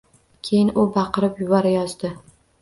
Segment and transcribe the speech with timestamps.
[0.47, 2.13] Keyin u baqirib yuborayozdi